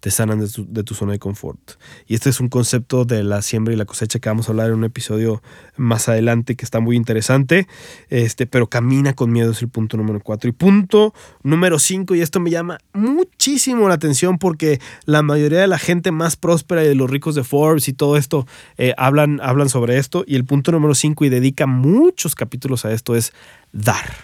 te 0.00 0.10
sanan 0.10 0.40
de 0.40 0.84
tu, 0.84 0.94
zona 0.94 1.12
de 1.12 1.18
confort. 1.18 1.72
Y 2.06 2.14
este 2.14 2.30
es 2.30 2.40
un 2.40 2.48
concepto 2.48 3.04
de 3.04 3.24
la 3.24 3.42
siembra 3.42 3.74
y 3.74 3.76
la 3.76 3.84
cosecha 3.84 4.18
que 4.18 4.28
vamos 4.28 4.48
a 4.48 4.52
hablar 4.52 4.68
en 4.68 4.74
un 4.74 4.84
episodio 4.84 5.42
más 5.76 6.08
adelante 6.08 6.54
que 6.54 6.64
está 6.64 6.80
muy 6.80 6.96
interesante, 6.96 7.66
este, 8.08 8.46
pero 8.46 8.68
camina 8.68 9.14
con 9.14 9.32
miedo 9.32 9.52
es 9.52 9.62
el 9.62 9.68
punto 9.68 9.96
número 9.96 10.20
cuatro. 10.20 10.48
Y 10.48 10.52
punto 10.52 11.14
número 11.42 11.78
cinco, 11.78 12.14
y 12.14 12.20
esto 12.20 12.40
me 12.40 12.50
llama 12.50 12.78
muchísimo 12.92 13.88
la 13.88 13.94
atención 13.94 14.38
porque 14.38 14.80
la 15.04 15.22
mayoría 15.22 15.60
de 15.60 15.66
la 15.66 15.78
gente 15.78 16.12
más 16.12 16.36
próspera 16.36 16.84
y 16.84 16.88
de 16.88 16.94
los 16.94 17.10
ricos 17.10 17.34
de 17.34 17.44
Forbes 17.44 17.88
y 17.88 17.92
todo 17.92 18.16
esto 18.16 18.46
eh, 18.76 18.94
hablan, 18.96 19.40
hablan 19.42 19.68
sobre 19.68 19.98
esto. 19.98 20.24
Y 20.26 20.36
el 20.36 20.44
punto 20.44 20.72
número 20.72 20.94
cinco, 20.94 21.24
y 21.24 21.28
dedica 21.28 21.66
muchos 21.66 22.34
capítulos 22.34 22.84
a 22.84 22.92
esto, 22.92 23.16
es 23.16 23.32
dar. 23.72 24.14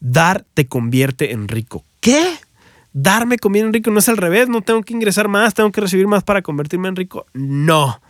Dar 0.00 0.44
te 0.54 0.66
convierte 0.66 1.32
en 1.32 1.48
rico. 1.48 1.84
¿Qué? 2.00 2.38
Darme 2.92 3.38
comida 3.38 3.64
en 3.64 3.72
rico 3.72 3.90
no 3.90 3.98
es 3.98 4.08
al 4.08 4.16
revés, 4.16 4.48
no 4.48 4.62
tengo 4.62 4.82
que 4.82 4.94
ingresar 4.94 5.28
más, 5.28 5.54
tengo 5.54 5.72
que 5.72 5.80
recibir 5.80 6.06
más 6.06 6.24
para 6.24 6.42
convertirme 6.42 6.88
en 6.88 6.96
rico. 6.96 7.26
No. 7.32 8.00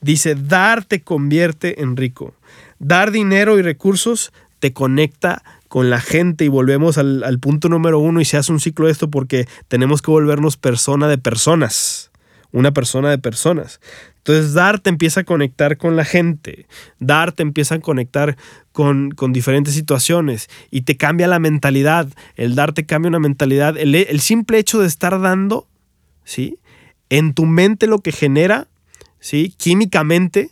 Dice, 0.00 0.34
dar 0.34 0.84
te 0.84 1.02
convierte 1.02 1.82
en 1.82 1.96
rico. 1.96 2.34
Dar 2.78 3.10
dinero 3.10 3.58
y 3.58 3.62
recursos 3.62 4.32
te 4.58 4.72
conecta 4.72 5.42
con 5.68 5.90
la 5.90 6.00
gente 6.00 6.44
y 6.44 6.48
volvemos 6.48 6.98
al, 6.98 7.24
al 7.24 7.38
punto 7.38 7.68
número 7.68 7.98
uno 7.98 8.20
y 8.20 8.24
se 8.24 8.36
hace 8.36 8.52
un 8.52 8.60
ciclo 8.60 8.86
de 8.86 8.92
esto 8.92 9.10
porque 9.10 9.48
tenemos 9.68 10.02
que 10.02 10.10
volvernos 10.10 10.56
persona 10.56 11.08
de 11.08 11.18
personas 11.18 12.10
una 12.56 12.72
persona 12.72 13.10
de 13.10 13.18
personas. 13.18 13.80
Entonces, 14.26 14.54
dar 14.54 14.80
te 14.80 14.90
empieza 14.90 15.20
a 15.20 15.24
conectar 15.24 15.76
con 15.76 15.94
la 15.94 16.04
gente, 16.04 16.66
dar 16.98 17.30
te 17.30 17.44
empieza 17.44 17.76
a 17.76 17.78
conectar 17.78 18.36
con, 18.72 19.14
diferentes 19.32 19.72
situaciones 19.74 20.50
y 20.68 20.80
te 20.80 20.96
cambia 20.96 21.28
la 21.28 21.38
mentalidad. 21.38 22.08
El 22.34 22.56
dar 22.56 22.72
te 22.72 22.86
cambia 22.86 23.08
una 23.08 23.20
mentalidad. 23.20 23.78
El, 23.78 24.18
simple 24.18 24.58
hecho 24.58 24.80
de 24.80 24.88
estar 24.88 25.20
dando, 25.20 25.68
¿sí? 26.24 26.58
En 27.08 27.34
tu 27.34 27.46
mente 27.46 27.86
lo 27.86 28.00
que 28.00 28.10
genera, 28.10 28.66
¿sí? 29.20 29.54
Químicamente, 29.56 30.50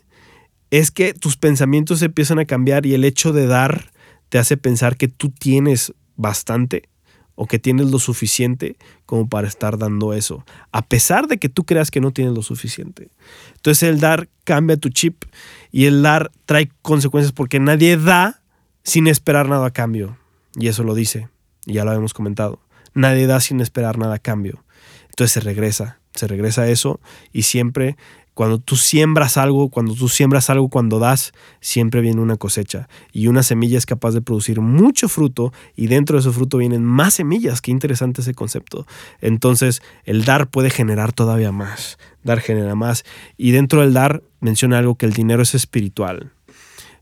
es 0.71 0.93
que 0.93 1.13
tus 1.13 1.37
pensamientos 1.37 2.01
empiezan 2.03 2.39
a 2.39 2.45
cambiar 2.45 2.87
y 2.87 2.95
el 2.95 3.03
hecho 3.03 3.33
de 3.33 3.49
dar 3.49 3.91
te 4.29 4.39
hace 4.39 4.57
pensar 4.57 4.97
que 4.97 5.09
tú 5.09 5.31
tienes 5.31 5.93
bastante 6.15 6.85
o 7.35 7.47
que 7.47 7.59
tienes 7.59 7.91
lo 7.91 7.99
suficiente 7.99 8.77
como 9.07 9.29
para 9.29 9.49
estar 9.49 9.79
dando 9.79 10.13
eso, 10.13 10.45
a 10.73 10.83
pesar 10.83 11.27
de 11.27 11.39
que 11.39 11.49
tú 11.49 11.65
creas 11.65 11.91
que 11.91 12.01
no 12.01 12.13
tienes 12.13 12.35
lo 12.35 12.43
suficiente. 12.43 13.09
Entonces 13.57 13.89
el 13.89 14.01
dar 14.01 14.29
cambia 14.45 14.77
tu 14.77 14.89
chip 14.89 15.25
y 15.73 15.87
el 15.87 16.03
dar 16.03 16.31
trae 16.47 16.71
consecuencias 16.83 17.33
porque 17.33 17.59
nadie 17.59 17.97
da 17.97 18.41
sin 18.83 19.07
esperar 19.07 19.49
nada 19.49 19.67
a 19.67 19.73
cambio. 19.73 20.17
Y 20.57 20.69
eso 20.69 20.85
lo 20.85 20.95
dice, 20.95 21.29
y 21.67 21.75
ya 21.75 21.85
lo 21.85 21.91
habíamos 21.91 22.15
comentado. 22.15 22.61
Nadie 22.95 23.27
da 23.27 23.41
sin 23.41 23.61
esperar 23.61 23.99
nada 23.99 24.15
a 24.15 24.19
cambio. 24.21 24.65
Entonces 25.09 25.33
se 25.33 25.41
regresa, 25.41 25.99
se 26.15 26.29
regresa 26.29 26.63
a 26.63 26.69
eso 26.69 27.01
y 27.33 27.43
siempre 27.43 27.97
cuando 28.35 28.59
tú 28.59 28.75
siembras 28.77 29.37
algo, 29.37 29.71
cuando 29.71 29.95
tú 29.95 30.09
siembras 30.09 30.51
algo, 30.51 30.69
cuando 30.69 30.99
das, 30.99 31.33
siempre 31.61 32.01
viene 32.01 32.21
una 32.21 32.37
cosecha. 32.37 32.89
Y 33.13 33.29
una 33.29 33.45
semilla 33.45 33.79
es 33.79 33.87
capaz 33.87 34.11
de 34.11 34.21
producir 34.21 34.61
mucho 34.61 35.09
fruto 35.09 35.53
y 35.77 35.87
dentro 35.87 36.17
de 36.17 36.21
ese 36.21 36.33
fruto 36.33 36.59
vienen 36.59 36.85
más 36.85 37.15
semillas. 37.15 37.61
Qué 37.61 37.71
interesante 37.71 38.23
ese 38.23 38.35
concepto. 38.35 38.87
Entonces, 39.21 39.83
el 40.05 40.25
dar 40.25 40.49
puede 40.49 40.71
generar 40.71 41.13
todavía 41.13 41.53
más. 41.53 41.97
Dar 42.25 42.41
genera 42.41 42.75
más. 42.75 43.05
Y 43.37 43.53
dentro 43.53 43.83
del 43.83 43.93
dar 43.93 44.23
menciona 44.41 44.79
algo 44.79 44.97
que 44.97 45.07
el 45.07 45.13
dinero 45.13 45.43
es 45.43 45.55
espiritual. 45.55 46.33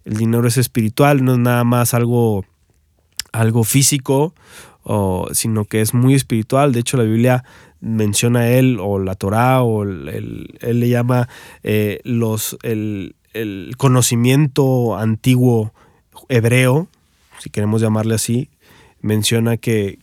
El 0.04 0.16
dinero 0.16 0.46
es 0.46 0.58
espiritual, 0.58 1.24
no 1.24 1.32
es 1.32 1.38
nada 1.38 1.64
más 1.64 1.94
algo, 1.94 2.44
algo 3.32 3.64
físico, 3.64 4.34
sino 5.32 5.64
que 5.64 5.80
es 5.80 5.94
muy 5.94 6.14
espiritual. 6.14 6.72
De 6.72 6.80
hecho, 6.80 6.96
la 6.96 7.04
Biblia 7.04 7.44
menciona 7.82 8.48
él 8.48 8.78
o 8.80 8.98
la 8.98 9.16
Torá 9.16 9.62
o 9.62 9.82
él 9.82 10.48
le 10.60 10.88
llama 10.88 11.28
eh, 11.62 12.00
los, 12.04 12.56
el, 12.62 13.14
conocimiento 13.76 14.96
antiguo 14.96 15.72
hebreo, 16.28 16.86
si 17.40 17.50
queremos 17.50 17.82
llamarle 17.82 18.14
así, 18.14 18.48
menciona 19.00 19.56
que, 19.56 19.98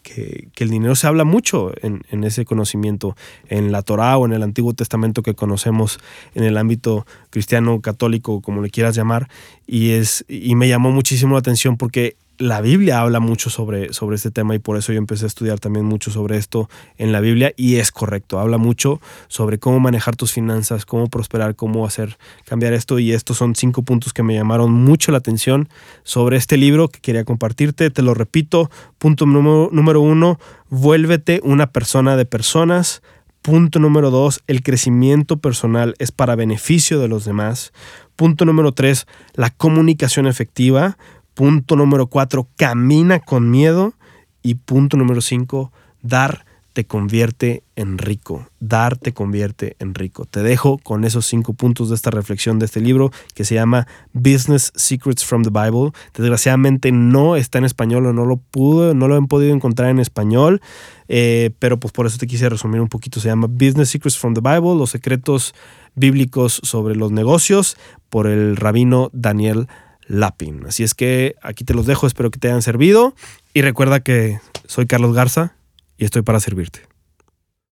el 0.58 0.70
dinero 0.70 0.94
se 0.96 1.08
habla 1.08 1.24
mucho 1.24 1.72
en, 1.82 2.02
en, 2.10 2.26
ese 2.26 2.44
conocimiento, 2.44 3.16
en 3.48 3.72
la 3.72 3.82
Torá 3.82 4.18
o 4.18 4.26
en 4.26 4.34
el 4.34 4.44
Antiguo 4.44 4.74
Testamento 4.74 5.24
que 5.24 5.36
conocemos 5.36 6.00
en 6.36 6.44
el 6.44 6.58
ámbito 6.58 7.06
cristiano, 7.30 7.80
católico, 7.80 8.42
como 8.42 8.62
le 8.62 8.70
quieras 8.70 8.96
llamar, 8.96 9.30
y, 9.66 9.92
es, 9.92 10.26
y 10.28 10.56
me 10.56 10.68
llamó 10.68 10.92
muchísimo 10.92 11.36
la 11.36 11.40
atención 11.40 11.78
porque 11.78 12.18
la 12.40 12.62
Biblia 12.62 13.02
habla 13.02 13.20
mucho 13.20 13.50
sobre, 13.50 13.92
sobre 13.92 14.16
este 14.16 14.32
tema 14.32 14.56
y 14.56 14.60
por 14.60 14.78
eso 14.78 14.94
yo 14.94 14.98
empecé 14.98 15.26
a 15.26 15.28
estudiar 15.28 15.60
también 15.60 15.86
mucho 15.86 16.10
sobre 16.10 16.38
esto 16.38 16.70
en 16.98 17.12
la 17.12 17.20
Biblia 17.20 17.52
y 17.58 17.76
es 17.76 17.92
correcto, 17.92 18.40
habla 18.40 18.58
mucho 18.58 19.02
sobre 19.28 19.60
cómo 19.60 19.82
manejar 19.82 20.16
tus 20.16 20.32
finanzas, 20.32 20.86
cómo 20.86 21.08
prosperar, 21.08 21.58
cómo 21.58 21.86
hacer 21.86 22.18
cambiar 22.46 22.72
esto 22.72 22.98
y 22.98 23.12
estos 23.12 23.38
son 23.38 23.56
cinco 23.56 23.82
puntos 23.82 24.14
que 24.14 24.24
me 24.24 24.36
llamaron 24.36 24.72
mucho 24.72 25.12
la 25.12 25.18
atención 25.18 25.68
sobre 26.04 26.38
este 26.38 26.56
libro 26.56 26.88
que 26.88 27.02
quería 27.02 27.26
compartirte, 27.26 27.90
te 27.90 28.02
lo 28.02 28.14
repito, 28.14 28.72
punto 29.00 29.26
número, 29.26 29.70
número 29.74 30.00
uno, 30.00 30.40
vuélvete 30.70 31.42
una 31.44 31.68
persona 31.68 32.16
de 32.16 32.26
personas. 32.26 33.02
Punto 33.42 33.80
número 33.80 34.12
dos, 34.12 34.42
el 34.48 34.64
crecimiento 34.64 35.38
personal 35.38 35.96
es 35.98 36.12
para 36.12 36.36
beneficio 36.36 37.00
de 37.00 37.08
los 37.08 37.24
demás. 37.24 37.72
Punto 38.18 38.44
número 38.44 38.74
tres, 38.74 39.08
la 39.34 39.50
comunicación 39.50 40.28
efectiva. 40.28 40.98
Punto 41.40 41.78
número 41.78 42.08
cuatro, 42.08 42.50
camina 42.58 43.22
con 43.22 43.50
miedo. 43.50 43.94
Y 44.42 44.56
punto 44.56 44.98
número 44.98 45.22
cinco, 45.22 45.72
dar 46.02 46.44
te 46.74 46.84
convierte 46.84 47.64
en 47.78 47.98
rico. 47.98 48.50
Dar 48.60 48.98
te 48.98 49.14
convierte 49.14 49.78
en 49.80 49.96
rico. 49.96 50.26
Te 50.26 50.44
dejo 50.44 50.80
con 50.80 51.06
esos 51.06 51.26
cinco 51.26 51.54
puntos 51.54 51.88
de 51.88 51.96
esta 51.96 52.12
reflexión 52.12 52.60
de 52.60 52.66
este 52.66 52.82
libro 52.82 53.14
que 53.36 53.46
se 53.46 53.56
llama 53.56 53.88
Business 54.12 54.74
Secrets 54.76 55.24
from 55.24 55.44
the 55.44 55.50
Bible. 55.50 55.92
Desgraciadamente 56.14 56.92
no 56.92 57.38
está 57.38 57.58
en 57.58 57.64
español 57.64 58.08
o 58.08 58.12
no 58.12 58.26
lo 58.26 58.36
pude, 58.36 58.94
no 58.94 59.08
lo 59.08 59.16
han 59.16 59.28
podido 59.28 59.56
encontrar 59.56 59.92
en 59.92 60.00
español, 60.00 60.60
eh, 61.08 61.52
pero 61.58 61.80
pues 61.80 61.94
por 61.94 62.06
eso 62.06 62.18
te 62.18 62.28
quise 62.28 62.50
resumir 62.50 62.82
un 62.82 62.90
poquito. 62.90 63.22
Se 63.22 63.30
llama 63.30 63.48
Business 63.48 63.92
Secrets 63.92 64.18
from 64.18 64.34
the 64.34 64.42
Bible, 64.42 64.76
los 64.76 64.90
secretos 64.90 65.56
bíblicos 65.96 66.60
sobre 66.64 66.98
los 66.98 67.14
negocios 67.14 67.78
por 68.10 68.28
el 68.28 68.58
rabino 68.58 69.10
Daniel 69.14 69.70
Lapin. 70.10 70.66
Así 70.66 70.84
es 70.84 70.94
que 70.94 71.36
aquí 71.42 71.64
te 71.64 71.74
los 71.74 71.86
dejo, 71.86 72.06
espero 72.08 72.32
que 72.32 72.40
te 72.40 72.50
hayan 72.50 72.62
servido 72.62 73.16
y 73.54 73.62
recuerda 73.62 74.02
que 74.02 74.40
soy 74.66 74.86
Carlos 74.88 75.16
Garza 75.16 75.56
y 75.98 76.04
estoy 76.04 76.24
para 76.24 76.42
servirte. 76.42 76.89